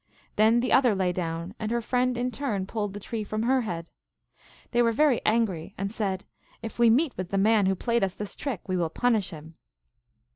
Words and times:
Then 0.35 0.61
the 0.61 0.73
other 0.73 0.95
lay 0.95 1.11
down, 1.13 1.53
and 1.59 1.69
her 1.69 1.79
friend 1.79 2.17
in 2.17 2.31
turn 2.31 2.65
pulled 2.65 2.93
the 2.93 2.99
tree 2.99 3.23
from 3.23 3.43
her 3.43 3.61
head. 3.61 3.91
They 4.71 4.81
were 4.81 4.91
very 4.91 5.23
an 5.27 5.45
gry, 5.45 5.75
and 5.77 5.91
said," 5.91 6.25
If 6.63 6.79
we 6.79 6.89
meet 6.89 7.15
with 7.17 7.29
the 7.29 7.37
man 7.37 7.67
who 7.67 7.75
played 7.75 8.03
us 8.03 8.15
this 8.15 8.35
trick 8.35 8.67
we 8.67 8.77
will 8.77 8.89
punish 8.89 9.29
him." 9.29 9.57